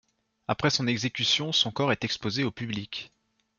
Après 0.47 0.71
son 0.71 0.87
exécution 0.87 1.51
son 1.51 1.69
corps 1.69 1.91
est 1.91 2.03
exposé 2.03 2.43
au 2.43 2.49
public. 2.49 3.11